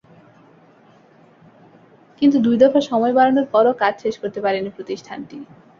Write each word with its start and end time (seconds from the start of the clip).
কিন্তু 2.21 2.37
দুই 2.39 2.55
দফা 2.57 2.81
সময় 2.81 3.13
বাড়ানোর 3.13 3.47
পরও 3.51 3.73
কাজ 3.73 3.93
শেষ 4.03 4.15
করতে 4.17 4.39
পারেনি 4.41 4.69
প্রতিষ্ঠানটি। 4.69 5.37